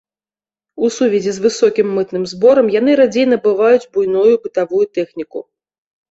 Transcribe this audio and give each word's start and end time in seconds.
У 0.85 0.87
сувязі 0.93 1.31
з 1.33 1.41
высокім 1.43 1.91
мытным 1.97 2.23
зборам 2.31 2.71
яны 2.75 2.95
радзей 2.99 3.25
набываюць 3.33 3.85
буйную 3.97 4.33
бытавую 4.47 4.81
тэхніку. 4.99 5.39